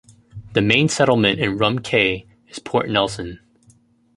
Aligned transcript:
The 0.53 0.63
Main 0.63 0.89
settlement 0.89 1.39
in 1.39 1.59
Rum 1.59 1.77
Cay 1.77 2.25
is 2.47 2.57
Port 2.57 2.89
Nelson. 2.89 3.39